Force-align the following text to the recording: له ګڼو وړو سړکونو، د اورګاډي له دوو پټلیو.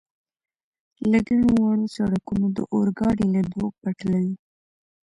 له 1.09 1.19
ګڼو 1.27 1.49
وړو 1.61 1.85
سړکونو، 1.97 2.45
د 2.57 2.59
اورګاډي 2.73 3.27
له 3.35 3.41
دوو 3.51 3.67
پټلیو. 3.81 4.35